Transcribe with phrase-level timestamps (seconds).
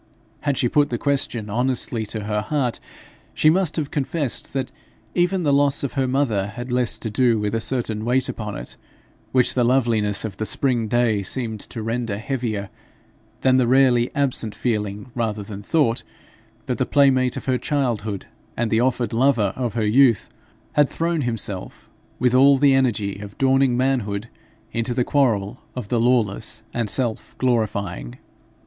[0.39, 2.79] Had she put the question honestly to her heart,
[3.35, 4.71] she must have confessed that
[5.13, 8.57] even the loss of her mother had less to do with a certain weight upon
[8.57, 8.77] it,
[9.31, 12.71] which the loveliness of the spring day seemed to render heavier,
[13.41, 16.01] than the rarely absent feeling rather than thought,
[16.65, 18.25] that the playmate of her childhood,
[18.57, 20.29] and the offered lover of her youth,
[20.73, 24.29] had thrown himself with all the energy of dawning manhood
[24.71, 28.17] into the quarrel of the lawless and self glorifying.